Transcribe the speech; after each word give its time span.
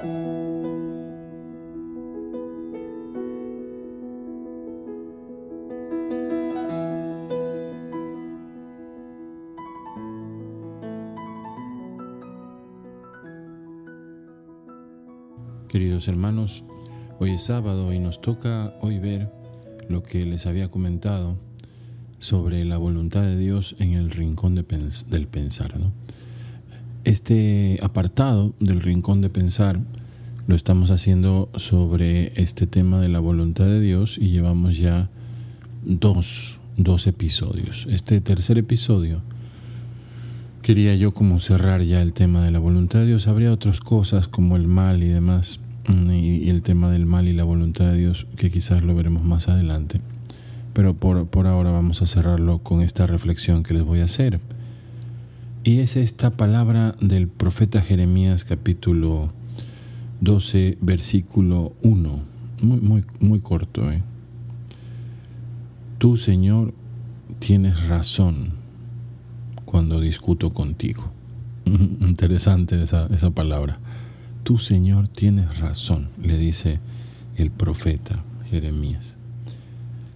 Queridos 0.00 0.14
hermanos, 16.08 16.64
hoy 17.18 17.32
es 17.32 17.42
sábado 17.42 17.92
y 17.92 17.98
nos 17.98 18.22
toca 18.22 18.72
hoy 18.80 18.98
ver 18.98 19.30
lo 19.90 20.02
que 20.02 20.24
les 20.24 20.46
había 20.46 20.70
comentado 20.70 21.36
sobre 22.18 22.64
la 22.64 22.78
voluntad 22.78 23.20
de 23.22 23.36
Dios 23.36 23.76
en 23.78 23.92
el 23.92 24.10
rincón 24.10 24.54
del 24.54 24.64
pensar. 24.64 25.74
Este 27.04 27.78
apartado 27.82 28.52
del 28.60 28.82
rincón 28.82 29.22
de 29.22 29.30
pensar 29.30 29.80
lo 30.46 30.54
estamos 30.54 30.90
haciendo 30.90 31.48
sobre 31.54 32.38
este 32.40 32.66
tema 32.66 33.00
de 33.00 33.08
la 33.08 33.20
voluntad 33.20 33.64
de 33.64 33.80
Dios 33.80 34.18
y 34.18 34.28
llevamos 34.28 34.76
ya 34.76 35.08
dos, 35.82 36.60
dos 36.76 37.06
episodios. 37.06 37.86
Este 37.88 38.20
tercer 38.20 38.58
episodio 38.58 39.22
quería 40.60 40.94
yo 40.94 41.12
como 41.14 41.40
cerrar 41.40 41.82
ya 41.82 42.02
el 42.02 42.12
tema 42.12 42.44
de 42.44 42.50
la 42.50 42.58
voluntad 42.58 42.98
de 42.98 43.06
Dios. 43.06 43.28
Habría 43.28 43.50
otras 43.50 43.80
cosas 43.80 44.28
como 44.28 44.56
el 44.56 44.66
mal 44.66 45.02
y 45.02 45.08
demás, 45.08 45.60
mm, 45.88 46.10
y, 46.10 46.50
el 46.50 46.60
tema 46.60 46.90
del 46.90 47.06
mal 47.06 47.28
y 47.28 47.32
la 47.32 47.44
voluntad 47.44 47.86
de 47.86 47.96
Dios, 47.96 48.26
que 48.36 48.50
quizás 48.50 48.82
lo 48.82 48.94
veremos 48.94 49.24
más 49.24 49.48
adelante. 49.48 50.02
Pero 50.74 50.92
por, 50.92 51.26
por 51.28 51.46
ahora 51.46 51.70
vamos 51.70 52.02
a 52.02 52.06
cerrarlo 52.06 52.58
con 52.58 52.82
esta 52.82 53.06
reflexión 53.06 53.62
que 53.62 53.72
les 53.72 53.84
voy 53.84 54.00
a 54.00 54.04
hacer. 54.04 54.38
Y 55.62 55.80
es 55.80 55.96
esta 55.96 56.30
palabra 56.30 56.96
del 57.02 57.28
profeta 57.28 57.82
Jeremías 57.82 58.46
capítulo 58.46 59.30
12, 60.22 60.78
versículo 60.80 61.74
1. 61.82 62.20
Muy, 62.62 62.80
muy, 62.80 63.04
muy 63.20 63.40
corto. 63.40 63.92
¿eh? 63.92 64.02
Tú, 65.98 66.16
Señor, 66.16 66.72
tienes 67.40 67.88
razón 67.88 68.54
cuando 69.66 70.00
discuto 70.00 70.48
contigo. 70.48 71.12
Interesante 71.66 72.82
esa, 72.82 73.06
esa 73.08 73.30
palabra. 73.30 73.80
Tu 74.44 74.56
Señor 74.56 75.08
tienes 75.08 75.58
razón, 75.58 76.08
le 76.22 76.38
dice 76.38 76.80
el 77.36 77.50
profeta 77.50 78.24
Jeremías. 78.50 79.18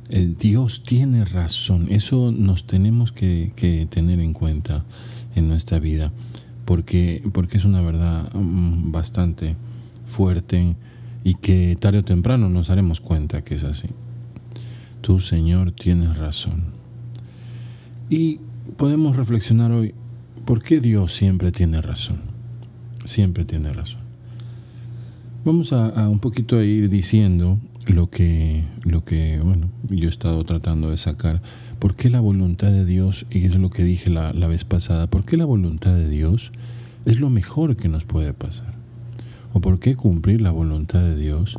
El 0.08 0.38
Dios 0.38 0.84
tiene 0.84 1.26
razón. 1.26 1.88
Eso 1.90 2.32
nos 2.32 2.66
tenemos 2.66 3.12
que, 3.12 3.52
que, 3.56 3.84
tener 3.84 4.20
en 4.20 4.32
cuenta 4.32 4.84
en 5.34 5.48
nuestra 5.48 5.78
vida, 5.78 6.12
porque, 6.64 7.22
porque 7.32 7.58
es 7.58 7.64
una 7.64 7.80
verdad 7.82 8.32
mm, 8.34 8.92
bastante 8.92 9.56
fuerte 10.06 10.76
y 11.24 11.34
que 11.34 11.76
tarde 11.80 11.98
o 11.98 12.02
temprano 12.02 12.48
nos 12.48 12.68
daremos 12.68 13.00
cuenta 13.00 13.42
que 13.42 13.54
es 13.54 13.64
así. 13.64 13.88
Tu 15.00 15.20
Señor 15.20 15.72
tienes 15.72 16.16
razón. 16.16 16.64
Y 18.08 18.40
podemos 18.76 19.16
reflexionar 19.16 19.72
hoy, 19.72 19.94
¿por 20.44 20.62
qué 20.62 20.80
Dios 20.80 21.14
siempre 21.14 21.52
tiene 21.52 21.80
razón? 21.80 22.20
Siempre 23.04 23.44
tiene 23.44 23.72
razón. 23.72 24.00
Vamos 25.44 25.72
a, 25.72 26.08
un 26.08 26.20
poquito 26.20 26.56
a 26.56 26.64
ir 26.64 26.88
diciendo 26.88 27.58
lo 27.86 28.08
que, 28.08 28.64
lo 28.84 29.04
que, 29.04 29.40
bueno, 29.40 29.68
yo 29.90 30.06
he 30.06 30.10
estado 30.10 30.42
tratando 30.44 30.90
de 30.90 30.96
sacar. 30.96 31.42
¿Por 31.84 31.96
qué 31.96 32.08
la 32.08 32.20
voluntad 32.20 32.68
de 32.68 32.86
Dios, 32.86 33.26
y 33.28 33.44
es 33.44 33.56
lo 33.56 33.68
que 33.68 33.84
dije 33.84 34.08
la, 34.08 34.32
la 34.32 34.46
vez 34.46 34.64
pasada, 34.64 35.06
por 35.06 35.26
qué 35.26 35.36
la 35.36 35.44
voluntad 35.44 35.92
de 35.92 36.08
Dios 36.08 36.50
es 37.04 37.20
lo 37.20 37.28
mejor 37.28 37.76
que 37.76 37.90
nos 37.90 38.04
puede 38.04 38.32
pasar? 38.32 38.72
¿O 39.52 39.60
por 39.60 39.78
qué 39.78 39.94
cumplir 39.94 40.40
la 40.40 40.50
voluntad 40.50 41.00
de 41.00 41.14
Dios 41.14 41.58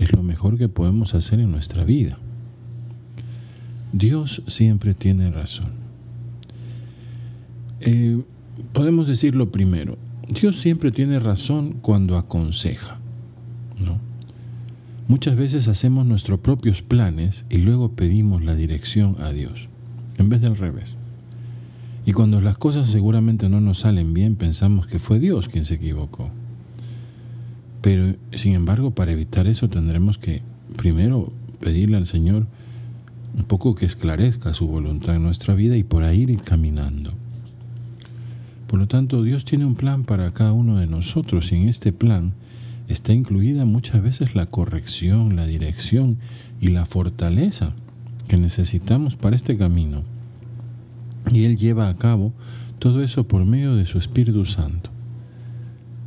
es 0.00 0.12
lo 0.12 0.24
mejor 0.24 0.58
que 0.58 0.68
podemos 0.68 1.14
hacer 1.14 1.38
en 1.38 1.52
nuestra 1.52 1.84
vida? 1.84 2.18
Dios 3.92 4.42
siempre 4.48 4.94
tiene 4.94 5.30
razón. 5.30 5.70
Eh, 7.82 8.20
podemos 8.72 9.06
decirlo 9.06 9.52
primero. 9.52 9.96
Dios 10.28 10.58
siempre 10.58 10.90
tiene 10.90 11.20
razón 11.20 11.74
cuando 11.82 12.16
aconseja. 12.16 12.98
¿no? 13.78 14.00
Muchas 15.12 15.36
veces 15.36 15.68
hacemos 15.68 16.06
nuestros 16.06 16.40
propios 16.40 16.80
planes 16.80 17.44
y 17.50 17.58
luego 17.58 17.92
pedimos 17.92 18.42
la 18.42 18.54
dirección 18.54 19.16
a 19.20 19.30
Dios, 19.30 19.68
en 20.16 20.30
vez 20.30 20.40
del 20.40 20.56
revés. 20.56 20.96
Y 22.06 22.12
cuando 22.12 22.40
las 22.40 22.56
cosas 22.56 22.88
seguramente 22.88 23.50
no 23.50 23.60
nos 23.60 23.80
salen 23.80 24.14
bien, 24.14 24.36
pensamos 24.36 24.86
que 24.86 24.98
fue 24.98 25.18
Dios 25.18 25.48
quien 25.48 25.66
se 25.66 25.74
equivocó. 25.74 26.30
Pero, 27.82 28.14
sin 28.32 28.54
embargo, 28.54 28.92
para 28.92 29.12
evitar 29.12 29.46
eso 29.46 29.68
tendremos 29.68 30.16
que 30.16 30.40
primero 30.78 31.30
pedirle 31.60 31.98
al 31.98 32.06
Señor 32.06 32.46
un 33.36 33.44
poco 33.44 33.74
que 33.74 33.84
esclarezca 33.84 34.54
su 34.54 34.66
voluntad 34.66 35.16
en 35.16 35.24
nuestra 35.24 35.54
vida 35.54 35.76
y 35.76 35.82
por 35.82 36.04
ahí 36.04 36.22
ir 36.22 36.40
caminando. 36.40 37.12
Por 38.66 38.78
lo 38.78 38.88
tanto, 38.88 39.22
Dios 39.22 39.44
tiene 39.44 39.66
un 39.66 39.74
plan 39.74 40.04
para 40.04 40.30
cada 40.30 40.54
uno 40.54 40.78
de 40.78 40.86
nosotros 40.86 41.52
y 41.52 41.56
en 41.56 41.68
este 41.68 41.92
plan 41.92 42.32
está 42.92 43.12
incluida 43.12 43.64
muchas 43.64 44.02
veces 44.02 44.34
la 44.34 44.46
corrección, 44.46 45.36
la 45.36 45.46
dirección 45.46 46.18
y 46.60 46.68
la 46.68 46.86
fortaleza 46.86 47.74
que 48.28 48.36
necesitamos 48.36 49.16
para 49.16 49.36
este 49.36 49.56
camino. 49.56 50.02
Y 51.30 51.44
Él 51.44 51.56
lleva 51.56 51.88
a 51.88 51.96
cabo 51.96 52.32
todo 52.78 53.02
eso 53.02 53.26
por 53.26 53.44
medio 53.44 53.74
de 53.76 53.86
su 53.86 53.98
Espíritu 53.98 54.44
Santo. 54.44 54.90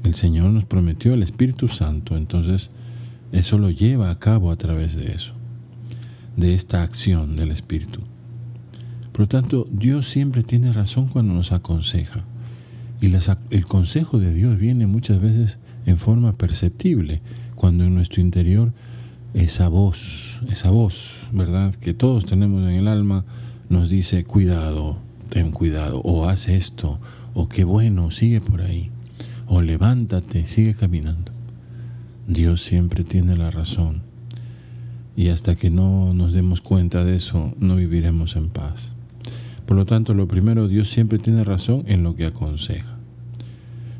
El 0.03 0.13
Señor 0.13 0.51
nos 0.51 0.66
prometió 0.66 1.13
el 1.13 1.23
Espíritu 1.23 1.68
Santo, 1.68 2.16
entonces 2.16 2.69
eso 3.31 3.57
lo 3.57 3.69
lleva 3.69 4.12
a 4.12 4.19
cabo 4.19 4.52
a 4.52 4.56
través 4.56 4.96
de 4.96 5.12
eso, 5.12 5.34
de 6.38 6.53
esta 6.53 6.84
acción 6.84 7.35
del 7.35 7.52
Espíritu. 7.52 8.02
Por 9.12 9.22
lo 9.22 9.28
tanto, 9.28 9.67
Dios 9.72 10.07
siempre 10.07 10.44
tiene 10.44 10.73
razón 10.73 11.07
cuando 11.07 11.34
nos 11.34 11.52
aconseja. 11.52 12.25
Y 13.02 13.12
el 13.50 13.66
consejo 13.66 14.19
de 14.19 14.34
Dios 14.34 14.57
viene 14.57 14.88
muchas 14.88 15.22
veces 15.22 15.57
en 15.85 15.97
forma 15.97 16.34
perceptible, 16.34 17.22
cuando 17.56 17.84
en 17.84 17.96
nuestro 17.96 18.22
interior 18.22 18.73
esa 19.34 19.68
voz, 19.68 20.41
esa 20.50 20.69
voz, 20.69 21.29
¿verdad? 21.34 21.73
Que 21.75 21.94
todos 21.94 22.25
tenemos 22.25 22.63
en 22.63 22.75
el 22.75 22.88
alma, 22.88 23.25
nos 23.69 23.90
dice, 23.90 24.23
cuidado, 24.23 24.97
ten 25.29 25.51
cuidado, 25.51 26.01
o 26.03 26.28
haz 26.29 26.47
esto, 26.47 27.00
o 27.34 27.50
qué 27.50 27.63
bueno, 27.63 28.12
sigue 28.12 28.41
por 28.41 28.62
ahí, 28.62 28.91
o 29.47 29.62
levántate, 29.62 30.46
sigue 30.46 30.73
caminando. 30.73 31.31
Dios 32.28 32.62
siempre 32.62 33.03
tiene 33.03 33.35
la 33.35 33.52
razón. 33.52 34.03
Y 35.17 35.29
hasta 35.29 35.56
que 35.56 35.69
no 35.69 36.13
nos 36.13 36.34
demos 36.34 36.62
cuenta 36.62 37.03
de 37.03 37.16
eso, 37.16 37.53
no 37.59 37.75
viviremos 37.75 38.35
en 38.35 38.50
paz. 38.50 38.94
Por 39.66 39.78
lo 39.78 39.85
tanto, 39.85 40.13
lo 40.13 40.28
primero, 40.28 40.67
Dios 40.67 40.90
siempre 40.90 41.19
tiene 41.19 41.44
razón 41.44 41.84
en 41.88 42.03
lo 42.03 42.16
que 42.16 42.25
aconseja. 42.25 42.95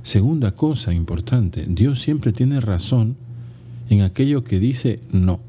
Segunda 0.06 0.52
cosa 0.52 0.94
importante, 0.94 1.66
Dios 1.68 2.00
siempre 2.00 2.32
tiene 2.32 2.62
razón 2.62 3.18
en 3.90 4.02
aquello 4.02 4.44
que 4.44 4.60
dice 4.60 5.00
no. 5.12 5.40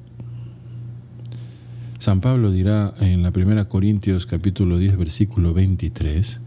San 1.98 2.22
Pablo 2.22 2.50
dirá 2.50 2.94
en 2.98 3.22
la 3.22 3.32
primera 3.32 3.66
Corintios 3.66 4.24
capítulo 4.24 4.78
10 4.78 4.96
versículo 4.96 5.52
23, 5.52 6.40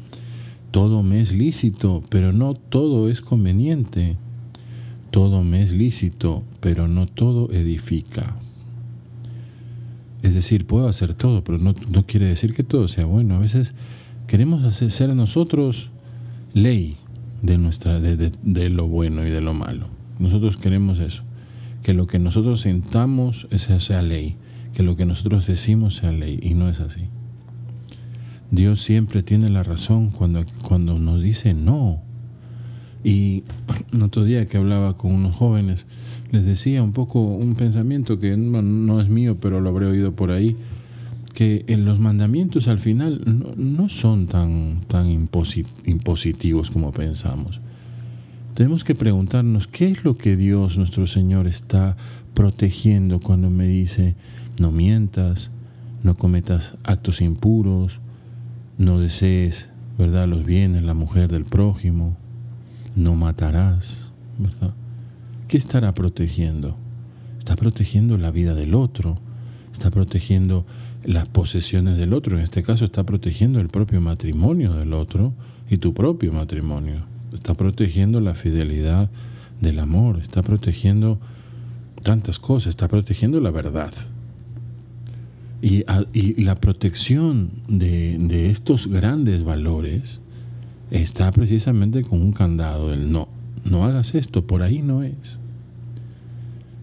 todo 0.71 1.03
me 1.03 1.21
es 1.21 1.33
lícito, 1.33 2.01
pero 2.09 2.33
no 2.33 2.55
todo 2.55 3.11
es 3.11 3.21
conveniente. 3.21 4.17
Todo 5.11 5.43
me 5.43 5.61
es 5.61 5.71
lícito, 5.71 6.43
pero 6.61 6.87
no 6.87 7.05
todo 7.05 7.51
edifica. 7.51 8.39
Es 10.23 10.33
decir, 10.33 10.65
puedo 10.65 10.87
hacer 10.87 11.13
todo, 11.13 11.43
pero 11.43 11.59
no, 11.59 11.75
quiere 12.07 12.25
decir 12.25 12.55
que 12.55 12.63
todo 12.63 12.87
sea 12.87 13.05
bueno. 13.05 13.35
A 13.35 13.39
veces 13.39 13.75
queremos 14.25 14.63
hacer, 14.63 14.89
ser 14.89 15.13
nosotros 15.13 15.91
ley 16.55 16.97
de, 17.41 17.57
nuestra, 17.57 17.99
de, 17.99 18.69
lo 18.69 18.87
bueno 18.87 19.25
y 19.25 19.29
de 19.29 19.41
lo 19.41 19.53
malo. 19.53 19.87
Nosotros 20.19 20.57
queremos 20.57 20.99
eso, 20.99 21.23
que 21.83 21.93
lo 21.93 22.07
que 22.07 22.19
nosotros 22.19 22.61
sentamos 22.61 23.47
sea 23.55 24.01
ley, 24.01 24.37
que 24.73 24.83
lo 24.83 24.95
que 24.95 25.05
nosotros 25.05 25.47
decimos 25.47 25.95
sea 25.95 26.11
ley, 26.11 26.39
y 26.41 26.53
no 26.53 26.69
es 26.69 26.79
así. 26.79 27.09
Dios 28.51 28.81
siempre 28.81 29.21
tiene 29.23 29.49
la 29.49 29.63
razón 29.63 30.09
cuando, 30.09 30.43
cuando 30.67 30.97
nos 30.97 31.21
dice 31.21 31.53
no. 31.53 32.01
Y 33.03 33.43
otro 34.01 34.23
día 34.23 34.45
que 34.45 34.57
hablaba 34.57 34.97
con 34.97 35.13
unos 35.13 35.35
jóvenes, 35.35 35.87
les 36.31 36.45
decía 36.45 36.83
un 36.83 36.93
poco 36.93 37.21
un 37.21 37.55
pensamiento 37.55 38.19
que 38.19 38.35
no, 38.37 39.01
es 39.01 39.09
mío, 39.09 39.37
pero 39.39 39.61
lo 39.61 39.69
habré 39.69 39.85
oído 39.85 40.13
por 40.13 40.31
ahí, 40.31 40.55
que 41.39 41.63
en 41.69 41.85
los 41.85 42.01
mandamientos 42.01 42.67
al 42.67 42.79
final 42.79 43.21
no, 43.55 43.87
son 43.87 44.27
tan, 44.27 44.81
tan 44.89 45.09
impositivos 45.09 46.69
como 46.69 46.91
pensamos. 46.91 47.61
Tenemos 48.55 48.83
que 48.83 48.93
preguntarnos 48.93 49.65
qué 49.65 49.87
es 49.87 50.03
lo 50.03 50.17
que 50.17 50.35
Dios 50.35 50.77
nuestro 50.77 51.07
Señor 51.07 51.47
está 51.47 51.95
protegiendo 52.33 53.21
cuando 53.21 53.49
me 53.49 53.69
dice 53.69 54.17
no 54.59 54.71
mientas, 54.71 55.51
no 56.03 56.17
cometas 56.17 56.75
actos 56.83 57.21
impuros, 57.21 58.01
no 58.77 58.99
desees, 58.99 59.69
¿verdad?, 59.97 60.27
los 60.27 60.45
bienes, 60.45 60.83
la 60.83 60.93
mujer 60.93 61.29
del 61.29 61.45
prójimo, 61.45 62.17
no 62.97 63.15
matarás, 63.15 64.11
¿verdad? 64.37 64.73
¿qué 65.47 65.55
estará 65.55 65.93
protegiendo? 65.93 66.75
Está 67.37 67.55
protegiendo 67.55 68.17
la 68.17 68.29
vida 68.29 68.55
del 68.55 68.75
otro, 68.75 69.21
está 69.71 69.89
protegiendo 69.89 70.65
las 71.03 71.27
posesiones 71.29 71.97
del 71.97 72.13
otro, 72.13 72.37
en 72.37 72.43
este 72.43 72.63
caso 72.63 72.85
está 72.85 73.05
protegiendo 73.05 73.59
el 73.59 73.69
propio 73.69 74.01
matrimonio 74.01 74.73
del 74.73 74.93
otro 74.93 75.33
y 75.69 75.77
tu 75.77 75.93
propio 75.93 76.33
matrimonio, 76.33 77.05
está 77.33 77.53
protegiendo 77.53 78.19
la 78.19 78.35
fidelidad 78.35 79.09
del 79.61 79.79
amor, 79.79 80.19
está 80.19 80.41
protegiendo 80.41 81.19
tantas 82.03 82.39
cosas, 82.39 82.71
está 82.71 82.87
protegiendo 82.87 83.39
la 83.39 83.51
verdad. 83.51 83.93
Y, 85.61 85.83
la 86.41 86.55
protección 86.55 87.51
de, 87.67 88.49
estos 88.49 88.87
grandes 88.87 89.43
valores 89.43 90.21
está 90.89 91.31
precisamente 91.31 92.01
con 92.01 92.21
un 92.21 92.31
candado 92.31 92.89
del 92.89 93.11
no, 93.11 93.27
no 93.65 93.83
hagas 93.83 94.15
esto, 94.15 94.47
por 94.47 94.61
ahí 94.61 94.81
no 94.81 95.03
es. 95.03 95.37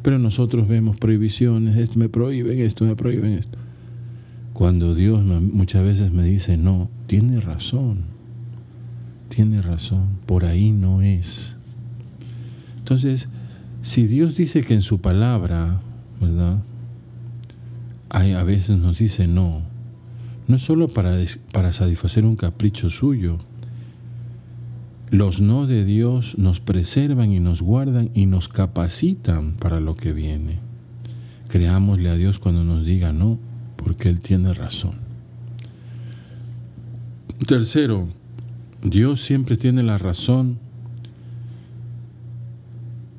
Pero 0.03 0.19
nosotros 0.19 0.69
vemos 0.69 0.99
prohibiciones, 0.99 1.77
esto 1.77 1.99
me 1.99 2.09
prohíben 2.09 2.61
esto, 2.61 2.85
me 2.85 2.95
prohíben 2.95 3.33
esto. 3.33 3.59
Cuando 4.57 4.95
Dios 4.95 5.23
muchas 5.23 5.85
veces 5.85 6.13
me 6.13 6.23
dice, 6.23 6.57
no, 6.57 6.89
tiene 7.07 7.43
razón, 7.43 8.05
tiene 9.29 9.61
razón, 9.61 10.17
por 10.25 10.47
ahí 10.47 10.73
no 10.73 11.03
es. 11.03 11.57
Entonces, 12.79 13.29
si 13.83 14.07
Dios 14.07 14.35
dice 14.35 14.63
que 14.63 14.73
en 14.73 14.81
su 14.81 15.03
palabra, 15.03 15.83
¿verdad? 16.23 16.63
Hay, 18.09 18.33
a 18.33 18.45
veces 18.45 18.79
nos 18.79 18.97
dice 18.97 19.27
no, 19.27 19.61
no 20.49 20.57
es 20.57 20.63
solo 20.63 20.89
para, 20.89 21.19
para 21.53 21.71
satisfacer 21.71 22.25
un 22.25 22.37
capricho 22.37 22.89
suyo. 22.89 23.37
Los 25.11 25.43
no 25.43 25.67
de 25.67 25.85
Dios 25.85 26.39
nos 26.39 26.61
preservan 26.61 27.31
y 27.31 27.41
nos 27.41 27.61
guardan 27.61 28.09
y 28.15 28.25
nos 28.25 28.49
capacitan 28.49 29.53
para 29.57 29.81
lo 29.81 29.95
que 29.95 30.15
viene. 30.15 30.61
Creámosle 31.49 32.09
a 32.09 32.15
Dios 32.15 32.39
cuando 32.39 32.65
nos 32.65 32.87
diga 32.87 33.13
no, 33.13 33.39
porque 33.77 34.09
Él 34.09 34.21
tiene 34.21 34.53
razón. 34.55 34.95
Tercero, 37.47 38.09
Dios 38.83 39.23
siempre 39.23 39.57
tiene 39.57 39.83
la 39.83 39.99
razón 39.99 40.59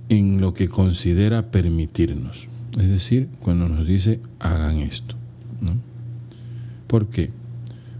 en 0.09 0.41
lo 0.41 0.53
que 0.53 0.67
considera 0.67 1.51
permitirnos. 1.51 2.47
Es 2.77 2.89
decir, 2.89 3.29
cuando 3.39 3.67
nos 3.69 3.87
dice 3.87 4.19
hagan 4.39 4.77
esto. 4.79 5.15
¿no? 5.61 5.75
¿Por 6.87 7.09
qué? 7.09 7.31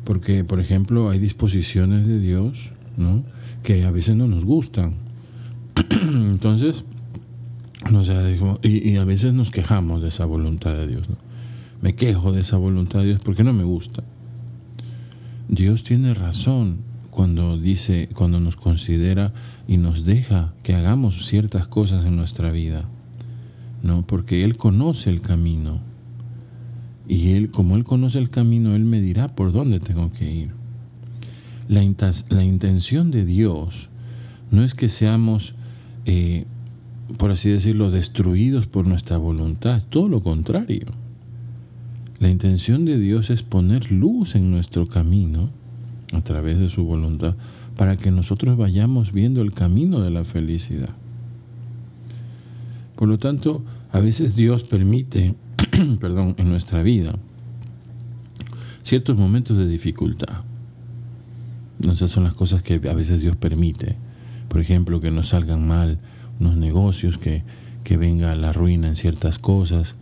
Porque, 0.04 0.44
por 0.44 0.59
ejemplo, 0.59 1.09
hay 1.09 1.19
disposiciones 1.19 2.07
de 2.07 2.19
Dios 2.19 2.71
¿no? 2.95 3.24
que 3.63 3.83
a 3.83 3.92
veces 3.92 4.15
no 4.15 4.27
nos 4.27 4.45
gustan. 4.45 4.95
Entonces, 5.92 6.86
y, 8.63 8.89
y, 8.89 8.98
a 8.98 9.06
veces 9.06 9.33
nos 9.33 9.51
quejamos 9.51 10.01
de 10.01 10.09
esa 10.09 10.25
voluntad 10.25 10.74
de 10.74 10.88
Dios. 10.88 11.09
¿no? 11.09 11.27
Me 11.82 11.96
quejo 11.96 12.32
de 12.32 12.42
esa 12.42 12.58
voluntad 12.58 13.00
de 13.00 13.08
Dios 13.08 13.22
porque 13.24 13.44
no 13.44 13.54
me 13.54 13.64
gusta. 13.64 14.04
Dios 15.50 15.84
tiene 15.84 16.14
razón 16.14 16.80
cuando 17.12 17.58
dice, 17.58 18.10
cuando 18.14 18.40
nos 18.40 18.58
considera 18.58 19.34
y 19.68 19.78
nos 19.78 20.06
deja 20.06 20.54
que 20.64 20.76
hagamos 20.76 21.26
ciertas 21.26 21.68
cosas 21.68 22.06
en 22.06 22.16
nuestra 22.16 22.52
vida, 22.52 22.86
¿no? 23.82 24.06
Porque 24.06 24.44
Él 24.44 24.58
conoce 24.58 25.10
el 25.10 25.22
camino. 25.22 25.82
Y 27.08 27.32
Él, 27.32 27.50
como 27.50 27.76
Él 27.76 27.86
conoce 27.86 28.20
el 28.20 28.30
camino, 28.30 28.76
Él 28.76 28.84
me 28.84 29.02
dirá 29.02 29.30
por 29.36 29.52
dónde 29.52 29.80
tengo 29.80 30.12
que 30.12 30.32
ir. 30.32 30.52
La, 31.68 31.82
intención 31.82 33.12
de 33.12 33.26
Dios 33.26 33.90
no 34.52 34.64
es 34.64 34.74
que 34.74 34.88
seamos, 34.88 35.56
eh, 36.06 36.46
por 37.18 37.32
así 37.32 37.50
decirlo, 37.50 37.92
destruidos 37.92 38.68
por 38.68 38.86
nuestra 38.86 39.18
voluntad, 39.18 39.82
todo 39.90 40.08
lo 40.08 40.22
contrario. 40.22 40.86
La 42.19 42.30
intención 42.30 42.86
de 42.86 42.98
Dios 42.98 43.30
es 43.30 43.44
poner 43.44 43.92
luz 43.92 44.36
en 44.36 44.50
nuestro 44.50 44.88
camino 44.88 45.52
a 46.14 46.22
través 46.22 46.60
de 46.60 46.68
su 46.68 46.84
voluntad 46.84 47.36
para 47.75 47.96
que 47.96 48.10
nosotros 48.10 48.58
vayamos 48.58 49.14
viendo 49.14 49.42
el 49.44 49.54
camino 49.54 50.02
de 50.02 50.10
la 50.10 50.24
felicidad. 50.24 50.90
Por 52.96 53.08
lo 53.08 53.19
tanto, 53.19 53.64
a 53.92 54.00
veces 54.00 54.36
Dios 54.36 54.64
permite, 54.64 55.36
perdón, 56.00 56.34
en 56.40 56.50
nuestra 56.50 56.81
vida 56.81 57.14
ciertos 58.81 59.16
momentos 59.16 59.58
de 59.58 59.68
dificultad. 59.68 60.42
Esas 61.84 62.10
son 62.10 62.24
las 62.24 62.34
cosas 62.34 62.64
que 62.64 62.75
a 62.90 62.94
veces 62.94 63.22
Dios 63.22 63.36
permite. 63.36 63.96
Por 64.50 64.60
ejemplo, 64.60 65.00
que 65.00 65.12
nos 65.12 65.30
salgan 65.30 65.68
mal 65.68 66.00
unos 66.40 66.58
negocios, 66.58 67.19
que, 67.19 67.44
que 67.84 67.98
venga 67.98 68.34
la 68.34 68.54
ruina 68.54 68.88
en 68.88 68.96
ciertas 68.96 69.38
cosas, 69.38 69.98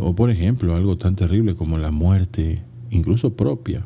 o 0.00 0.14
por 0.14 0.30
ejemplo, 0.30 0.74
algo 0.74 0.96
tan 0.96 1.16
terrible 1.16 1.54
como 1.54 1.76
la 1.78 1.90
muerte, 1.90 2.62
incluso 2.90 3.34
propia. 3.34 3.84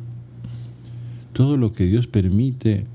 Todo 1.33 1.57
lo 1.57 1.73
que 1.73 1.85
Dios 1.85 2.07
permite, 2.07 2.85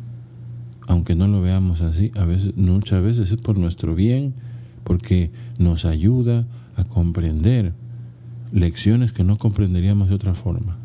aunque 0.87 1.15
no 1.15 1.29
lo 1.29 1.43
veamos 1.43 1.83
así, 1.83 2.11
a 2.15 2.25
veces, 2.25 2.57
muchas 2.57 3.03
veces 3.03 3.31
es 3.31 3.37
por 3.37 3.59
nuestro 3.59 3.95
bien, 3.95 4.35
porque 4.83 5.31
nos 5.59 5.85
ayuda 5.85 6.47
a 6.77 6.85
comprender 6.85 7.75
lecciones 8.53 9.13
que 9.13 9.25
no 9.25 9.37
comprenderíamos 9.37 10.09
de 10.09 10.15
otra 10.15 10.35
forma. 10.35 10.79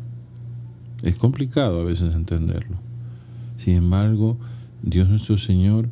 Es 1.02 1.16
complicado 1.16 1.80
a 1.80 1.84
veces 1.84 2.14
entenderlo. 2.14 2.76
Sin 3.56 3.74
embargo, 3.74 4.38
Dios 4.82 5.08
nuestro 5.08 5.38
Señor 5.38 5.88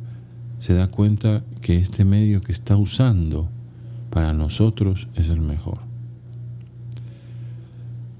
se 0.59 0.73
da 0.73 0.87
cuenta 0.87 1.43
que 1.61 1.77
este 1.77 2.05
medio 2.05 2.41
que 2.41 2.51
está 2.51 2.77
usando 2.77 3.49
para 4.11 4.33
nosotros 4.33 5.07
es 5.15 5.29
el 5.29 5.41
mejor. 5.41 5.90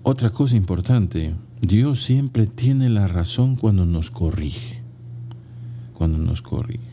Otra 0.03 0.31
cosa 0.31 0.56
importante 0.56 1.36
Dios 1.62 2.03
siempre 2.03 2.48
tiene 2.48 2.89
la 2.89 3.07
razón 3.07 3.56
cuando 3.56 3.86
nos 3.86 4.09
corrige. 4.09 4.81
Cuando 5.94 6.18
nos 6.18 6.42
corrige. 6.42 6.89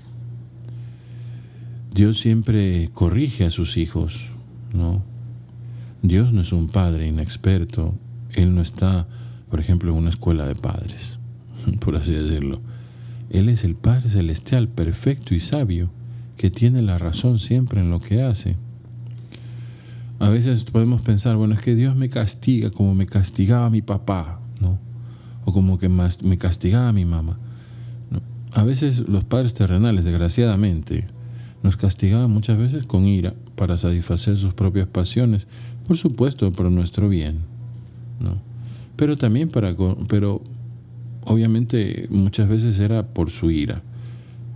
Dios 1.91 2.21
siempre 2.21 2.91
corrige 2.93 3.47
a 3.47 3.51
sus 3.51 3.79
hijos, 3.79 4.31
¿no? 4.75 5.03
Dios 6.03 6.35
no 6.35 6.43
es 6.43 6.53
un 6.53 6.69
padre 6.69 7.09
inexperto. 7.09 7.95
Él 8.35 8.55
no 8.55 8.61
está, 8.61 9.09
por 9.49 9.59
ejemplo, 9.59 9.91
en 9.91 9.97
una 9.97 10.11
escuela 10.11 10.47
de 10.47 10.55
padres, 10.55 11.19
por 11.81 11.97
así 11.97 12.13
decirlo. 12.13 12.61
Él 13.31 13.49
es 13.49 13.65
el 13.65 13.75
Padre 13.75 14.11
Celestial, 14.11 14.69
perfecto 14.69 15.35
y 15.35 15.41
sabio, 15.41 15.91
que 16.37 16.51
tiene 16.51 16.83
la 16.83 16.99
razón 16.99 17.39
siempre 17.39 17.81
en 17.81 17.91
lo 17.91 18.01
que 18.01 18.23
hace. 18.23 18.57
A 20.19 20.31
veces 20.31 20.65
podemos 20.65 21.01
pensar, 21.03 21.37
bueno, 21.37 21.55
es 21.55 21.61
que 21.61 21.75
Dios 21.75 21.95
me 21.95 22.09
castiga 22.09 22.71
como 22.71 22.95
me 22.95 23.07
castigaba 23.07 23.71
mi 23.71 23.83
papá, 23.83 24.41
¿no? 24.61 24.79
O 25.45 25.53
como 25.53 25.79
que 25.79 25.89
me 25.89 26.39
castigaba 26.39 26.93
mi 26.93 27.05
mamá. 27.05 27.39
A 28.53 28.65
veces 28.65 29.01
los 29.09 29.25
padres 29.25 29.55
terrenales, 29.55 30.05
desgraciadamente, 30.05 31.07
nos 31.63 31.77
castigaban 31.77 32.31
muchas 32.31 32.59
veces 32.59 32.87
con 32.87 33.07
ira 33.07 33.35
para 33.57 33.77
satisfacer 33.77 34.37
sus 34.37 34.55
propias 34.55 34.89
pasiones, 34.89 35.47
por 35.87 35.97
supuesto, 35.97 36.51
por 36.53 36.71
nuestro 36.71 37.09
bien, 37.09 37.41
¿no? 38.21 38.41
Pero 38.97 39.17
también 39.17 39.49
para, 39.49 39.75
pero 40.09 40.43
obviamente 41.25 42.09
muchas 42.11 42.49
veces 42.49 42.81
era 42.81 43.07
por 43.07 43.31
su 43.31 43.51
ira, 43.51 43.83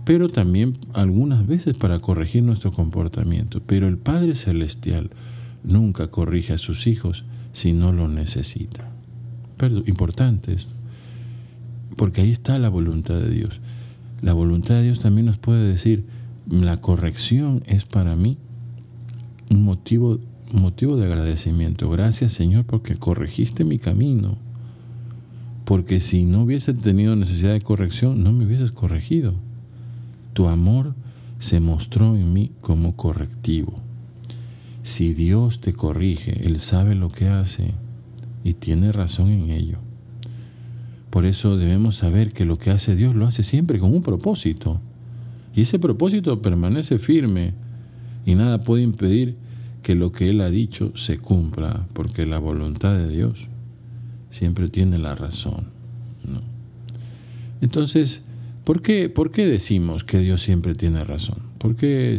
pero 0.05 0.27
también 0.27 0.77
algunas 0.93 1.47
veces 1.47 1.75
para 1.75 1.99
corregir 1.99 2.43
nuestro 2.43 2.71
comportamiento. 2.71 3.61
Pero 3.65 3.87
el 3.87 3.97
Padre 3.97 4.35
Celestial 4.35 5.11
nunca 5.63 6.07
corrige 6.07 6.53
a 6.53 6.57
sus 6.57 6.87
hijos 6.87 7.25
si 7.51 7.73
no 7.73 7.91
lo 7.91 8.07
necesita 8.07 8.93
importante 9.85 10.53
esto, 10.53 10.73
porque 11.95 12.21
ahí 12.21 12.31
está 12.31 12.59
la 12.59 12.69
voluntad 12.69 13.19
de 13.19 13.29
Dios. 13.29 13.61
La 14.21 14.33
voluntad 14.33 14.75
de 14.75 14.83
Dios 14.83 14.99
también 14.99 15.25
nos 15.25 15.37
puede 15.37 15.67
decir, 15.67 16.05
la 16.49 16.81
corrección 16.81 17.63
es 17.65 17.85
para 17.85 18.15
mí 18.15 18.37
un 19.49 19.63
motivo, 19.63 20.19
motivo 20.51 20.95
de 20.97 21.05
agradecimiento. 21.05 21.89
Gracias 21.89 22.33
Señor 22.33 22.65
porque 22.65 22.95
corregiste 22.95 23.63
mi 23.63 23.79
camino. 23.79 24.37
Porque 25.65 26.01
si 26.01 26.25
no 26.25 26.43
hubiese 26.43 26.73
tenido 26.73 27.15
necesidad 27.15 27.53
de 27.53 27.61
corrección, 27.61 28.21
no 28.21 28.33
me 28.33 28.45
hubieses 28.45 28.73
corregido. 28.73 29.33
Tu 30.33 30.47
amor 30.47 30.93
se 31.39 31.61
mostró 31.61 32.15
en 32.15 32.33
mí 32.33 32.51
como 32.59 32.97
correctivo. 32.97 33.79
Si 34.83 35.13
Dios 35.13 35.59
te 35.59 35.73
corrige, 35.73 36.45
Él 36.45 36.59
sabe 36.59 36.93
lo 36.93 37.09
que 37.09 37.27
hace 37.27 37.71
y 38.43 38.53
tiene 38.53 38.91
razón 38.91 39.29
en 39.29 39.49
ello. 39.49 39.79
Por 41.09 41.25
eso 41.25 41.57
debemos 41.57 41.95
saber 41.95 42.33
que 42.33 42.45
lo 42.45 42.57
que 42.57 42.71
hace 42.71 42.95
Dios 42.95 43.15
lo 43.15 43.25
hace 43.25 43.43
siempre 43.43 43.79
con 43.79 43.93
un 43.93 44.03
propósito. 44.03 44.79
Y 45.55 45.61
ese 45.61 45.79
propósito 45.79 46.41
permanece 46.41 46.97
firme 46.97 47.53
y 48.25 48.35
nada 48.35 48.61
puede 48.61 48.83
impedir 48.83 49.35
que 49.83 49.95
lo 49.95 50.11
que 50.11 50.29
Él 50.29 50.41
ha 50.41 50.49
dicho 50.49 50.95
se 50.95 51.19
cumpla, 51.19 51.85
porque 51.93 52.25
la 52.25 52.39
voluntad 52.39 52.97
de 52.97 53.09
Dios 53.09 53.47
siempre 54.29 54.69
tiene 54.69 54.97
la 54.97 55.13
razón. 55.13 55.67
Entonces, 57.61 58.23
¿por 58.63 58.81
qué, 58.81 59.09
¿por 59.09 59.31
qué 59.31 59.45
decimos 59.45 60.03
que 60.03 60.19
Dios 60.19 60.41
siempre 60.41 60.73
tiene 60.73 61.03
razón? 61.03 61.37
¿Por 61.59 61.75
qué? 61.75 62.17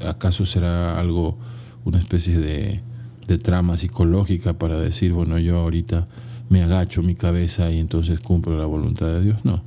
¿Acaso 0.00 0.44
será 0.44 0.98
algo, 0.98 1.38
una 1.84 1.98
especie 1.98 2.38
de, 2.38 2.80
de 3.26 3.38
trama 3.38 3.76
psicológica 3.76 4.54
para 4.54 4.78
decir, 4.78 5.12
bueno, 5.12 5.38
yo 5.38 5.58
ahorita 5.58 6.06
me 6.48 6.62
agacho 6.62 7.02
mi 7.02 7.14
cabeza 7.14 7.70
y 7.70 7.78
entonces 7.78 8.20
cumplo 8.20 8.58
la 8.58 8.66
voluntad 8.66 9.06
de 9.06 9.22
Dios? 9.22 9.44
No. 9.44 9.62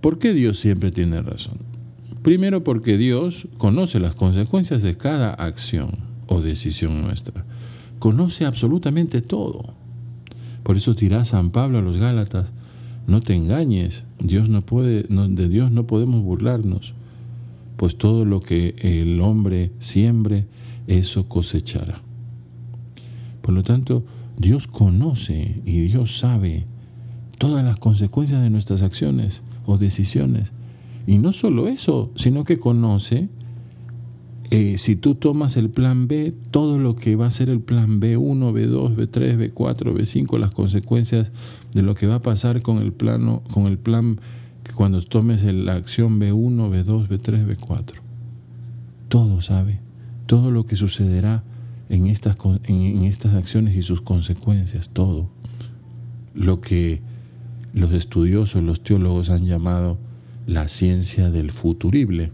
¿Por 0.00 0.18
qué 0.18 0.32
Dios 0.32 0.58
siempre 0.58 0.92
tiene 0.92 1.20
razón? 1.20 1.58
Primero 2.22 2.62
porque 2.62 2.96
Dios 2.96 3.48
conoce 3.58 3.98
las 3.98 4.14
consecuencias 4.14 4.82
de 4.82 4.96
cada 4.96 5.32
acción 5.32 5.98
o 6.26 6.40
decisión 6.40 7.02
nuestra. 7.02 7.44
Conoce 7.98 8.44
absolutamente 8.44 9.22
todo. 9.22 9.74
Por 10.62 10.76
eso 10.76 10.94
dirá 10.94 11.24
San 11.24 11.50
Pablo 11.50 11.78
a 11.78 11.82
los 11.82 11.96
Gálatas, 11.96 12.52
no 13.06 13.20
te 13.20 13.34
engañes, 13.34 14.04
Dios 14.20 14.48
no 14.48 14.62
puede, 14.62 15.04
de 15.08 15.48
Dios 15.48 15.72
no 15.72 15.86
podemos 15.86 16.22
burlarnos, 16.22 16.94
pues 17.76 17.96
todo 17.96 18.24
lo 18.24 18.40
que 18.40 18.76
el 18.78 19.20
hombre 19.20 19.72
siembre, 19.78 20.46
eso 20.98 21.28
cosechará. 21.28 22.02
Por 23.42 23.54
lo 23.54 23.62
tanto, 23.62 24.04
Dios 24.36 24.66
conoce 24.66 25.62
y 25.64 25.80
Dios 25.82 26.18
sabe 26.18 26.66
todas 27.38 27.64
las 27.64 27.78
consecuencias 27.78 28.42
de 28.42 28.50
nuestras 28.50 28.82
acciones 28.82 29.42
o 29.64 29.78
decisiones. 29.78 30.52
Y 31.06 31.18
no 31.18 31.32
solo 31.32 31.68
eso, 31.68 32.12
sino 32.16 32.44
que 32.44 32.58
conoce 32.58 33.28
eh, 34.50 34.78
si 34.78 34.96
tú 34.96 35.14
tomas 35.14 35.56
el 35.56 35.70
plan 35.70 36.08
B, 36.08 36.34
todo 36.50 36.78
lo 36.78 36.96
que 36.96 37.14
va 37.14 37.26
a 37.26 37.30
ser 37.30 37.50
el 37.50 37.60
plan 37.60 38.00
B1, 38.00 38.52
B2, 38.52 38.96
B3, 38.96 39.52
B4, 39.52 39.94
B5, 39.94 40.38
las 40.38 40.50
consecuencias 40.50 41.30
de 41.72 41.82
lo 41.82 41.94
que 41.94 42.08
va 42.08 42.16
a 42.16 42.22
pasar 42.22 42.60
con 42.60 42.78
el 42.78 42.92
plano, 42.92 43.44
con 43.52 43.66
el 43.66 43.78
plan 43.78 44.20
cuando 44.74 45.00
tomes 45.02 45.44
la 45.44 45.74
acción 45.74 46.20
B1, 46.20 46.68
B2, 46.68 47.06
B3, 47.06 47.46
B4. 47.46 48.00
Todo 49.08 49.40
sabe, 49.40 49.80
todo 50.30 50.52
lo 50.52 50.64
que 50.64 50.76
sucederá 50.76 51.42
en 51.88 52.06
estas, 52.06 52.36
en 52.62 53.02
estas 53.02 53.34
acciones 53.34 53.76
y 53.76 53.82
sus 53.82 54.00
consecuencias, 54.00 54.90
todo. 54.90 55.28
Lo 56.34 56.60
que 56.60 57.02
los 57.74 57.92
estudiosos, 57.92 58.62
los 58.62 58.80
teólogos 58.84 59.28
han 59.30 59.44
llamado 59.44 59.98
la 60.46 60.68
ciencia 60.68 61.32
del 61.32 61.50
futurible. 61.50 62.30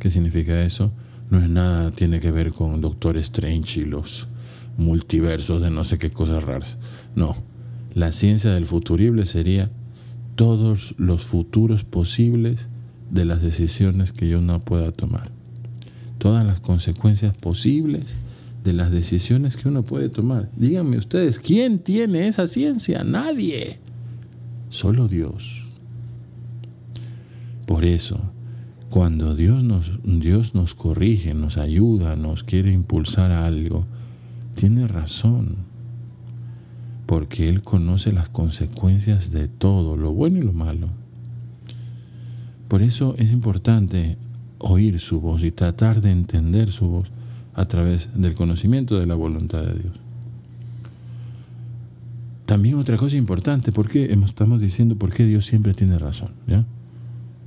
¿Qué 0.00 0.10
significa 0.10 0.64
eso? 0.64 0.90
no 1.30 1.38
es 1.38 1.48
nada, 1.48 1.92
tiene 1.92 2.18
que 2.18 2.32
ver 2.32 2.52
con 2.52 2.80
Doctor 2.80 3.16
Strange 3.18 3.82
y 3.82 3.84
los 3.84 4.26
multiversos 4.76 5.62
de 5.62 5.70
no 5.70 5.84
sé 5.84 5.98
qué 5.98 6.10
cosas 6.10 6.42
raras. 6.42 6.76
No, 7.14 7.36
la 7.94 8.10
ciencia 8.10 8.50
del 8.50 8.66
futurible 8.66 9.26
sería 9.26 9.70
todos 10.34 10.96
los 10.98 11.22
futuros 11.22 11.84
posibles 11.84 12.68
de 13.12 13.26
las 13.26 13.42
decisiones 13.42 14.12
que 14.12 14.28
yo 14.28 14.40
no 14.40 14.58
pueda 14.64 14.90
tomar. 14.90 15.30
Todas 16.22 16.46
las 16.46 16.60
consecuencias 16.60 17.36
posibles 17.36 18.14
de 18.62 18.72
las 18.72 18.92
decisiones 18.92 19.56
que 19.56 19.68
uno 19.68 19.82
puede 19.82 20.08
tomar. 20.08 20.48
Díganme 20.56 20.96
ustedes, 20.96 21.40
¿quién 21.40 21.80
tiene 21.80 22.28
esa 22.28 22.46
ciencia? 22.46 23.02
Nadie. 23.02 23.80
Solo 24.68 25.08
Dios. 25.08 25.66
Por 27.66 27.84
eso, 27.84 28.20
cuando 28.88 29.34
Dios 29.34 29.64
nos, 29.64 29.90
Dios 30.04 30.54
nos 30.54 30.76
corrige, 30.76 31.34
nos 31.34 31.58
ayuda, 31.58 32.14
nos 32.14 32.44
quiere 32.44 32.70
impulsar 32.70 33.32
a 33.32 33.44
algo, 33.44 33.84
tiene 34.54 34.86
razón, 34.86 35.56
porque 37.04 37.48
Él 37.48 37.62
conoce 37.62 38.12
las 38.12 38.28
consecuencias 38.28 39.32
de 39.32 39.48
todo, 39.48 39.96
lo 39.96 40.14
bueno 40.14 40.38
y 40.38 40.42
lo 40.42 40.52
malo. 40.52 40.86
Por 42.68 42.80
eso 42.80 43.16
es 43.18 43.32
importante 43.32 44.18
oír 44.62 44.98
su 44.98 45.20
voz 45.20 45.42
y 45.44 45.50
tratar 45.50 46.00
de 46.00 46.10
entender 46.10 46.70
su 46.70 46.88
voz 46.88 47.10
a 47.54 47.66
través 47.66 48.10
del 48.14 48.34
conocimiento 48.34 48.98
de 48.98 49.06
la 49.06 49.14
voluntad 49.14 49.60
de 49.62 49.74
Dios. 49.74 49.94
También 52.46 52.76
otra 52.76 52.96
cosa 52.96 53.16
importante, 53.16 53.72
porque 53.72 54.12
estamos 54.24 54.60
diciendo 54.60 54.96
por 54.96 55.12
qué 55.12 55.24
Dios 55.24 55.46
siempre 55.46 55.74
tiene 55.74 55.98
razón, 55.98 56.30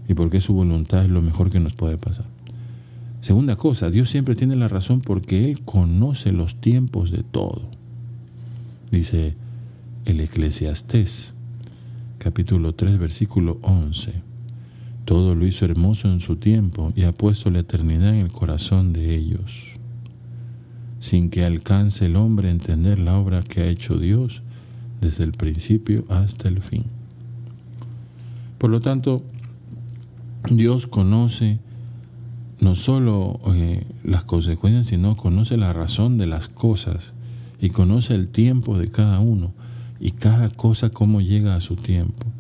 y 0.08 0.14
porque 0.14 0.42
su 0.42 0.54
voluntad 0.54 1.04
es 1.04 1.10
lo 1.10 1.22
mejor 1.22 1.50
que 1.50 1.60
nos 1.60 1.74
puede 1.74 1.98
pasar. 1.98 2.26
Segunda 3.22 3.56
cosa, 3.56 3.90
Dios 3.90 4.10
siempre 4.10 4.36
tiene 4.36 4.56
la 4.56 4.68
razón 4.68 5.02
porque 5.02 5.50
Él 5.50 5.62
conoce 5.62 6.32
los 6.32 6.62
tiempos 6.62 7.12
de 7.12 7.24
todo. 7.24 7.70
Dice 8.92 9.36
el 10.06 10.20
Eclesiastés, 10.20 11.34
capítulo 12.20 12.76
3, 12.76 13.00
versículo 13.00 13.58
11. 13.64 14.35
Todo 15.06 15.36
lo 15.36 15.46
hizo 15.46 15.66
hermoso 15.66 16.10
en 16.10 16.20
su 16.20 16.36
tiempo 16.38 16.92
y 16.96 17.04
ha 17.04 17.12
puesto 17.12 17.52
la 17.52 17.60
eternidad 17.60 18.10
en 18.10 18.22
el 18.22 18.32
corazón 18.32 18.92
de 18.92 19.16
ellos. 19.16 19.78
Sin 21.00 21.30
que 21.30 21.46
alcance 21.46 22.08
el 22.08 22.16
hombre 22.16 22.48
a 22.48 22.52
entender 22.52 22.98
la 23.00 23.18
obra 23.18 23.44
que 23.44 23.62
ha 23.62 23.68
hecho 23.68 23.98
Dios 23.98 24.42
desde 25.02 25.24
el 25.24 25.32
principio 25.32 26.06
hasta 26.10 26.48
el 26.48 26.62
fin. 26.62 26.86
Por 28.58 28.72
lo 28.72 28.80
tanto, 28.80 29.24
Dios 30.50 30.88
conoce 30.88 31.60
no 32.60 32.74
solo 32.76 33.40
eh, 33.54 33.86
las 34.04 34.24
consecuencias, 34.24 34.88
sino 34.88 35.16
conoce 35.16 35.58
la 35.58 35.74
razón 35.74 36.18
de 36.18 36.26
las 36.26 36.48
cosas 36.48 37.14
y 37.60 37.70
conoce 37.70 38.16
el 38.16 38.30
tiempo 38.30 38.78
de 38.78 38.90
cada 38.90 39.20
uno 39.20 39.54
y 40.00 40.12
cada 40.12 40.50
cosa 40.50 40.90
cómo 40.90 41.22
llega 41.22 41.56
a 41.56 41.60
su 41.60 41.76
tiempo. 41.76 42.35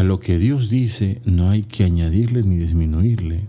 A 0.00 0.02
lo 0.02 0.18
que 0.18 0.38
Dios 0.38 0.70
dice 0.70 1.20
no 1.26 1.50
hay 1.50 1.62
que 1.62 1.84
añadirle 1.84 2.42
ni 2.42 2.56
disminuirle. 2.56 3.44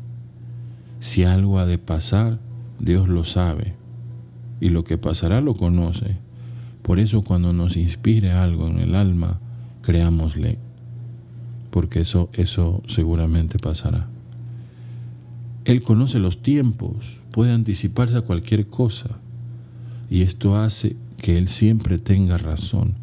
Si 0.99 1.23
algo 1.23 1.59
ha 1.59 1.65
de 1.65 1.77
pasar, 1.77 2.41
Dios 2.77 3.07
lo 3.07 3.23
sabe 3.23 3.75
y 4.59 4.67
lo 4.67 4.83
que 4.83 4.97
pasará 4.97 5.39
lo 5.39 5.53
conoce. 5.53 6.17
Por 6.81 6.99
eso 6.99 7.23
cuando 7.23 7.53
nos 7.53 7.77
inspire 7.77 8.33
algo 8.33 8.67
en 8.67 8.79
el 8.79 8.95
alma, 8.95 9.39
creámosle 9.81 10.59
porque 11.69 12.01
eso, 12.01 12.29
eso 12.33 12.83
seguramente 12.85 13.57
pasará. 13.57 14.09
Él 15.63 15.81
conoce 15.81 16.19
los 16.19 16.41
tiempos, 16.41 17.21
puede 17.31 17.53
anticiparse 17.53 18.17
a 18.17 18.23
cualquier 18.23 18.67
cosa, 18.67 19.19
y 20.09 20.21
esto 20.21 20.57
hace 20.57 20.97
que 21.15 21.37
Él 21.37 21.47
siempre 21.47 21.97
tenga 21.97 22.37
razón. 22.37 22.95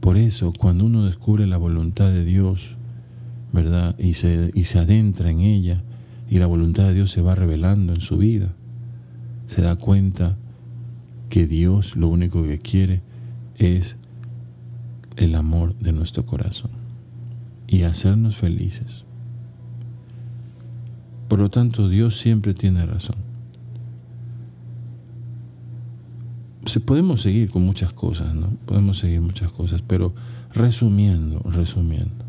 Por 0.00 0.18
eso, 0.18 0.52
cuando 0.52 0.84
uno 0.84 1.06
descubre 1.06 1.46
la 1.46 1.56
voluntad 1.56 2.10
de 2.10 2.26
Dios, 2.26 2.76
¿verdad? 3.52 3.94
Y 3.98 4.14
se, 4.14 4.50
y 4.54 4.64
se 4.64 4.78
adentra 4.78 5.30
en 5.30 5.40
ella, 5.40 5.82
y 6.28 6.38
la 6.38 6.46
voluntad 6.46 6.84
de 6.84 6.94
Dios 6.94 7.10
se 7.10 7.22
va 7.22 7.34
revelando 7.34 7.92
en 7.92 8.00
su 8.00 8.16
vida, 8.16 8.54
se 9.46 9.60
da 9.62 9.76
cuenta 9.76 10.36
que 11.28 11.46
Dios 11.46 11.96
lo 11.96 12.08
único 12.08 12.42
que 12.42 12.58
quiere 12.58 13.02
es 13.56 13.96
el 15.16 15.34
amor 15.34 15.74
de 15.78 15.92
nuestro 15.92 16.24
corazón 16.24 16.70
y 17.66 17.82
hacernos 17.82 18.36
felices. 18.36 19.04
Por 21.28 21.38
lo 21.38 21.50
tanto, 21.50 21.88
Dios 21.88 22.18
siempre 22.18 22.52
tiene 22.52 22.84
razón. 22.84 23.16
Se 26.66 26.80
podemos 26.80 27.22
seguir 27.22 27.50
con 27.50 27.62
muchas 27.62 27.92
cosas, 27.92 28.34
¿no? 28.34 28.48
Podemos 28.66 28.98
seguir 28.98 29.20
muchas 29.20 29.50
cosas, 29.50 29.82
pero 29.82 30.14
resumiendo, 30.52 31.40
resumiendo, 31.46 32.24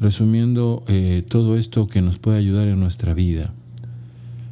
resumiendo 0.00 0.84
eh, 0.88 1.24
todo 1.28 1.56
esto 1.56 1.86
que 1.86 2.02
nos 2.02 2.18
puede 2.18 2.38
ayudar 2.38 2.68
en 2.68 2.80
nuestra 2.80 3.14
vida, 3.14 3.52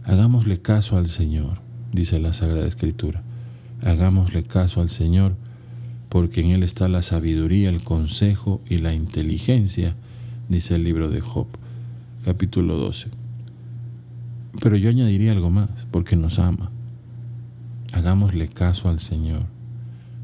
hagámosle 0.04 0.60
caso 0.60 0.96
al 0.96 1.08
Señor, 1.08 1.60
dice 1.92 2.18
la 2.20 2.32
Sagrada 2.32 2.66
Escritura. 2.66 3.22
Hagámosle 3.82 4.44
caso 4.44 4.80
al 4.80 4.88
Señor 4.88 5.36
porque 6.14 6.42
en 6.42 6.50
Él 6.50 6.62
está 6.62 6.86
la 6.86 7.02
sabiduría, 7.02 7.68
el 7.68 7.82
consejo 7.82 8.60
y 8.70 8.78
la 8.78 8.94
inteligencia, 8.94 9.96
dice 10.48 10.76
el 10.76 10.84
libro 10.84 11.10
de 11.10 11.20
Job, 11.20 11.48
capítulo 12.24 12.76
12. 12.76 13.08
Pero 14.62 14.76
yo 14.76 14.90
añadiría 14.90 15.32
algo 15.32 15.50
más, 15.50 15.88
porque 15.90 16.14
nos 16.14 16.38
ama. 16.38 16.70
Hagámosle 17.92 18.46
caso 18.46 18.88
al 18.88 19.00
Señor, 19.00 19.42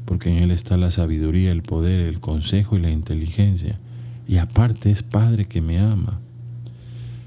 porque 0.05 0.29
en 0.29 0.41
Él 0.41 0.51
está 0.51 0.77
la 0.77 0.91
sabiduría, 0.91 1.51
el 1.51 1.61
poder, 1.61 1.99
el 1.99 2.21
consejo 2.21 2.77
y 2.77 2.81
la 2.81 2.89
inteligencia. 2.89 3.77
Y 4.27 4.37
aparte 4.37 4.91
es 4.91 5.03
Padre 5.03 5.47
que 5.47 5.61
me 5.61 5.79
ama. 5.79 6.19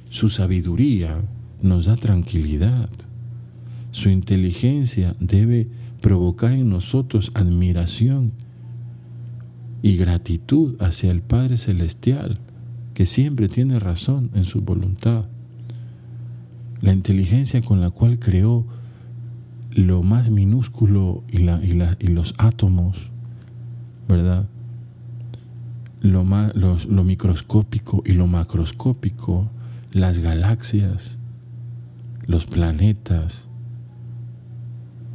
Su 0.08 0.28
sabiduría 0.28 1.22
nos 1.60 1.86
da 1.86 1.96
tranquilidad. 1.96 2.88
Su 3.90 4.10
inteligencia 4.10 5.16
debe 5.18 5.68
provocar 6.00 6.52
en 6.52 6.68
nosotros 6.68 7.30
admiración 7.34 8.32
y 9.82 9.96
gratitud 9.96 10.80
hacia 10.80 11.10
el 11.10 11.20
Padre 11.20 11.56
Celestial, 11.56 12.38
que 12.94 13.06
siempre 13.06 13.48
tiene 13.48 13.78
razón 13.78 14.30
en 14.34 14.44
su 14.44 14.62
voluntad. 14.62 15.26
La 16.80 16.92
inteligencia 16.92 17.60
con 17.62 17.80
la 17.80 17.90
cual 17.90 18.18
creó 18.18 18.66
lo 19.70 20.02
más 20.02 20.30
minúsculo 20.30 21.24
y, 21.30 21.42
y, 21.42 22.08
los 22.08 22.34
átomos, 22.38 23.10
¿verdad? 24.08 24.48
Lo, 26.04 26.22
lo 26.24 27.02
microscópico 27.02 28.02
y 28.04 28.12
lo 28.12 28.26
macroscópico, 28.26 29.48
las 29.90 30.18
galaxias, 30.18 31.18
los 32.26 32.44
planetas, 32.44 33.46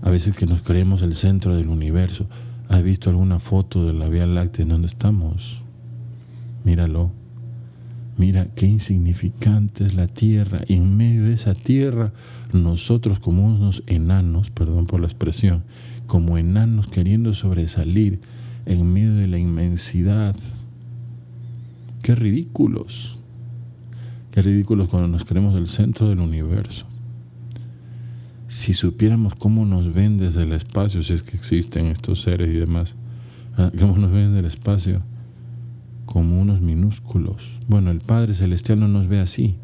a 0.02 0.10
veces 0.10 0.36
que 0.36 0.48
nos 0.48 0.62
creemos 0.64 1.04
el 1.04 1.14
centro 1.14 1.56
del 1.56 1.68
universo. 1.68 2.28
¿Has 2.70 2.82
visto 2.82 3.12
alguna 3.12 3.40
foto 3.40 3.86
de 3.86 3.94
la 3.94 4.10
Vía 4.10 4.26
Láctea 4.26 4.64
en 4.64 4.70
donde 4.70 4.88
estamos? 4.88 5.62
Míralo. 6.64 7.12
Mira 8.18 8.48
qué 8.56 8.66
insignificante 8.66 9.86
es 9.86 9.94
la 9.94 10.08
Tierra. 10.08 10.62
Y 10.68 10.74
en 10.74 10.98
medio 10.98 11.26
de 11.26 11.34
esa 11.34 11.54
Tierra, 11.54 12.12
nosotros 12.52 13.20
como 13.20 13.46
unos 13.46 13.84
enanos, 13.88 14.50
perdón 14.50 14.88
por 14.88 15.00
la 15.00 15.08
expresión, 15.08 15.64
como 16.08 16.38
enanos 16.38 16.88
queriendo 16.88 17.34
sobresalir 17.34 18.20
en 18.66 18.92
medio 18.92 19.14
de 19.16 19.28
la 19.28 19.38
inmensidad. 19.38 20.36
Qué 22.10 22.16
ridículos. 22.16 23.20
Qué 24.32 24.42
ridículos 24.42 24.90
cuando 24.90 25.08
nos 25.08 25.26
creemos 25.26 25.56
el 25.56 25.68
centro 25.68 26.10
del 26.10 26.22
universo. 26.22 26.88
Si 28.48 28.74
supiéramos 28.74 29.36
cómo 29.36 29.64
nos 29.64 29.94
ven 29.94 30.18
desde 30.18 30.42
el 30.42 30.54
espacio, 30.54 31.04
si 31.04 31.14
es 31.14 31.22
que 31.22 31.38
existen 31.38 31.86
estos 31.86 32.24
seres 32.24 32.50
y 32.50 32.58
demás, 32.58 32.96
ah, 33.58 33.70
cómo 33.78 33.96
nos 34.00 34.12
ven 34.12 34.34
del 34.34 34.46
espacio, 34.46 35.04
como 36.06 36.42
unos 36.42 36.62
minúsculos. 36.62 37.60
Bueno, 37.68 37.92
el 37.92 38.00
Padre 38.00 38.34
Celestial 38.34 38.80
no 38.80 38.88
nos 38.88 39.08
ve 39.08 39.20
así, 39.20 39.58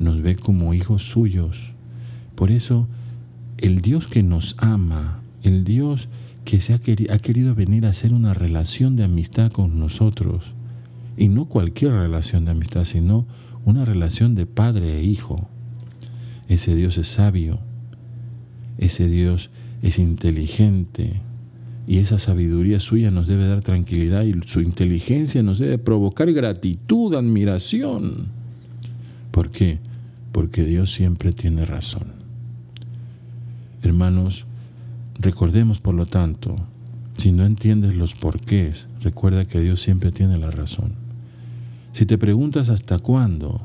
nos 0.00 0.22
ve 0.22 0.34
como 0.34 0.74
hijos 0.74 1.04
suyos. 1.04 1.74
Por 2.34 2.50
eso, 2.50 2.88
el 3.58 3.80
Dios 3.80 4.08
que 4.08 4.24
nos 4.24 4.56
ama, 4.58 5.20
el 5.44 5.62
Dios 5.62 6.08
que 6.44 6.58
se 6.58 6.72
ha, 6.72 6.80
ha 7.14 7.18
querido 7.20 7.54
venir 7.54 7.86
a 7.86 7.90
hacer 7.90 8.12
una 8.12 8.34
relación 8.34 8.96
de 8.96 9.04
amistad 9.04 9.52
con 9.52 9.78
nosotros, 9.78 10.56
y 11.16 11.28
no 11.28 11.46
cualquier 11.46 11.92
relación 11.92 12.44
de 12.44 12.52
amistad, 12.52 12.84
sino 12.84 13.26
una 13.64 13.84
relación 13.84 14.34
de 14.34 14.46
padre 14.46 14.98
e 14.98 15.04
hijo. 15.04 15.48
Ese 16.48 16.74
Dios 16.76 16.98
es 16.98 17.08
sabio, 17.08 17.60
ese 18.78 19.08
Dios 19.08 19.50
es 19.82 19.98
inteligente, 19.98 21.20
y 21.86 21.98
esa 21.98 22.18
sabiduría 22.18 22.80
suya 22.80 23.10
nos 23.10 23.26
debe 23.26 23.46
dar 23.46 23.60
tranquilidad 23.60 24.22
y 24.22 24.34
su 24.46 24.60
inteligencia 24.60 25.42
nos 25.42 25.58
debe 25.58 25.78
provocar 25.78 26.32
gratitud, 26.32 27.14
admiración. 27.14 28.28
¿Por 29.30 29.50
qué? 29.50 29.78
Porque 30.32 30.64
Dios 30.64 30.92
siempre 30.92 31.32
tiene 31.32 31.64
razón. 31.64 32.14
Hermanos, 33.82 34.46
recordemos 35.18 35.80
por 35.80 35.94
lo 35.94 36.06
tanto, 36.06 36.56
si 37.18 37.32
no 37.32 37.44
entiendes 37.44 37.94
los 37.96 38.14
porqués, 38.14 38.88
recuerda 39.02 39.44
que 39.44 39.60
Dios 39.60 39.80
siempre 39.80 40.10
tiene 40.10 40.38
la 40.38 40.50
razón. 40.50 41.03
Si 41.94 42.06
te 42.06 42.18
preguntas 42.18 42.70
hasta 42.70 42.98
cuándo, 42.98 43.60